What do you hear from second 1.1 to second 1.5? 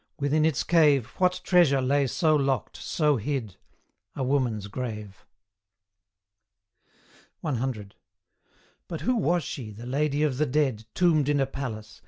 What